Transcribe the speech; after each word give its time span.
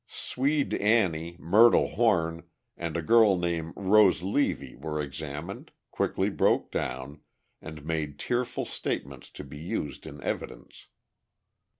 Swede 0.07 0.73
Annie, 0.73 1.35
Myrtle 1.37 1.89
Horn 1.89 2.41
and 2.75 2.97
a 2.97 3.03
girl 3.03 3.37
named 3.37 3.73
Rose 3.75 4.23
Levy 4.23 4.75
were 4.75 4.99
examined, 4.99 5.69
quickly 5.91 6.31
broke 6.31 6.71
down, 6.71 7.19
and 7.61 7.85
made 7.85 8.17
tearful 8.17 8.65
statements 8.65 9.29
to 9.29 9.43
be 9.43 9.59
used 9.59 10.07
in 10.07 10.19
evidence. 10.23 10.87